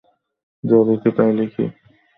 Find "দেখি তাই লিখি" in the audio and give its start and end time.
0.87-1.65